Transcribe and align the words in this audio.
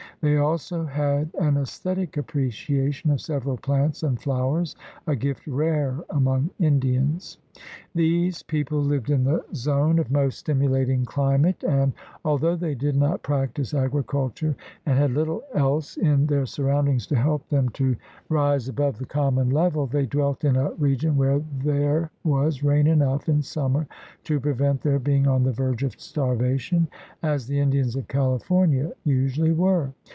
They 0.21 0.37
also 0.37 0.85
had 0.85 1.31
an 1.39 1.57
esthetic 1.57 2.15
appreciation 2.15 3.09
of 3.09 3.19
several 3.21 3.57
plants 3.57 4.03
and 4.03 4.21
flowers— 4.21 4.75
a 5.07 5.15
gift 5.15 5.47
rare 5.47 5.99
among 6.11 6.51
Indians. 6.59 7.39
These 7.95 8.43
people 8.43 8.81
lived 8.83 9.09
in 9.09 9.23
the 9.23 9.43
zone 9.55 9.97
of 9.97 10.11
most 10.11 10.37
stimulating 10.37 11.05
climate 11.05 11.63
and, 11.63 11.93
although 12.23 12.55
they 12.55 12.75
did 12.75 12.95
not 12.95 13.23
practice 13.23 13.73
agriculture 13.73 14.55
and 14.85 14.95
had 14.95 15.09
little 15.09 15.41
else 15.55 15.97
in 15.97 16.27
their 16.27 16.45
surroundings 16.45 17.07
to 17.07 17.15
help 17.15 17.49
them 17.49 17.69
to 17.69 17.95
rise 18.29 18.69
above 18.69 18.99
the 18.99 19.05
common 19.07 19.49
level, 19.49 19.87
they 19.87 20.05
dwelt 20.05 20.43
in 20.45 20.55
a 20.55 20.71
region 20.73 21.17
where 21.17 21.41
there 21.63 22.11
was 22.23 22.61
rain 22.63 22.85
enough 22.85 23.27
in 23.27 23.41
summer 23.41 23.87
to 24.25 24.39
pre 24.39 24.51
vent 24.53 24.81
their 24.81 24.99
being 24.99 25.25
on 25.27 25.41
the 25.41 25.51
verge 25.51 25.81
of 25.81 25.99
starvation, 25.99 26.87
as 27.23 27.49
144 27.49 27.49
THE 27.49 27.55
RED 27.57 27.57
MAN'S 27.57 27.57
CONTINENT 27.57 27.57
the 27.57 27.59
Indians 27.59 27.95
of 27.95 28.07
California 28.07 28.91
usually 29.03 29.51
were. 29.51 29.91